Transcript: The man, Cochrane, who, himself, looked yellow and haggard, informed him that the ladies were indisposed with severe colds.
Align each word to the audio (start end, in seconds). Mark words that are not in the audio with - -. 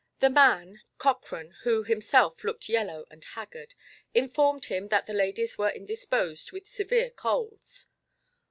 The 0.19 0.31
man, 0.31 0.81
Cochrane, 0.97 1.51
who, 1.61 1.83
himself, 1.83 2.43
looked 2.43 2.67
yellow 2.67 3.05
and 3.11 3.23
haggard, 3.23 3.75
informed 4.15 4.65
him 4.65 4.87
that 4.87 5.05
the 5.05 5.13
ladies 5.13 5.59
were 5.59 5.69
indisposed 5.69 6.51
with 6.51 6.67
severe 6.67 7.11
colds. 7.11 7.85